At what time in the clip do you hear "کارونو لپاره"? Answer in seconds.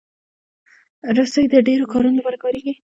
1.93-2.37